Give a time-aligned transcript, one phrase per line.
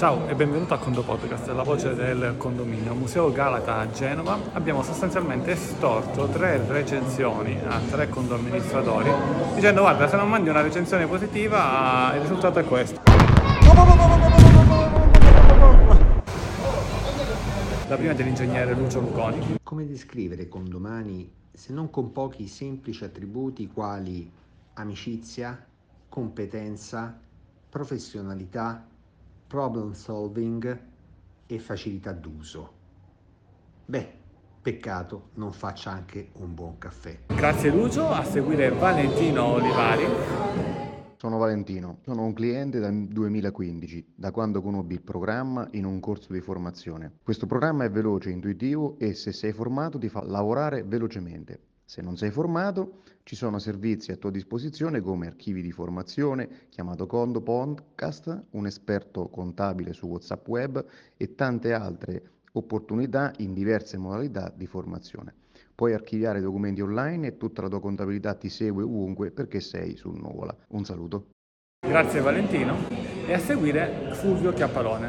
[0.00, 4.38] Ciao e benvenuto a Condo Podcast, la voce del condominio Museo Galata a Genova.
[4.54, 9.10] Abbiamo sostanzialmente estorto tre recensioni a tre condoamministratori
[9.54, 12.98] dicendo guarda se non mandi una recensione positiva il risultato è questo.
[17.86, 19.58] La prima è dell'ingegnere Lucio Luconi.
[19.62, 24.32] Come descrivere condomani se non con pochi semplici attributi quali
[24.72, 25.62] amicizia,
[26.08, 27.20] competenza,
[27.68, 28.86] professionalità,
[29.50, 30.80] problem solving
[31.44, 32.72] e facilità d'uso.
[33.84, 34.12] Beh,
[34.62, 37.18] peccato non faccia anche un buon caffè.
[37.26, 40.04] Grazie Lucio, a seguire Valentino Olivari.
[41.16, 46.32] Sono Valentino, sono un cliente dal 2015, da quando conobbi il programma in un corso
[46.32, 47.14] di formazione.
[47.20, 51.69] Questo programma è veloce, intuitivo e se sei formato ti fa lavorare velocemente.
[51.90, 57.08] Se non sei formato, ci sono servizi a tua disposizione come archivi di formazione, chiamato
[57.08, 60.84] Condo Podcast, un esperto contabile su WhatsApp Web
[61.16, 62.22] e tante altre
[62.52, 65.34] opportunità in diverse modalità di formazione.
[65.74, 70.16] Puoi archiviare documenti online e tutta la tua contabilità ti segue ovunque perché sei sul
[70.16, 70.56] Nuvola.
[70.68, 71.30] Un saluto.
[71.84, 72.88] Grazie Valentino
[73.26, 75.08] e a seguire Fulvio Chiappalone.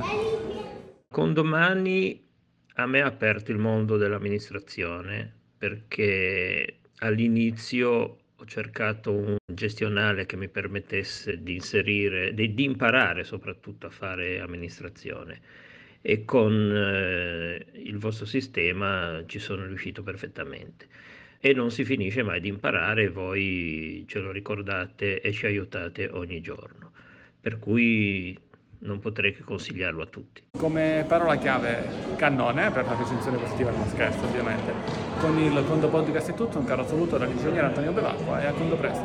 [1.08, 2.28] Con domani
[2.74, 10.50] a me ha aperto il mondo dell'amministrazione perché all'inizio ho cercato un gestionale che mi
[10.50, 15.42] permettesse di inserire, di, di imparare soprattutto a fare amministrazione
[16.02, 20.88] e con eh, il vostro sistema ci sono riuscito perfettamente.
[21.40, 26.40] E non si finisce mai di imparare, voi ce lo ricordate e ci aiutate ogni
[26.42, 26.92] giorno.
[27.40, 28.38] Per cui
[28.82, 30.44] non potrei che consigliarlo a tutti.
[30.58, 31.84] Come parola chiave
[32.16, 34.74] cannone per la recensione positiva non scherzo ovviamente.
[35.20, 38.76] Con il Condo Podcast è tutto, un caro saluto dall'ingegnere Antonio Bevacqua e a Condo
[38.76, 39.00] presto.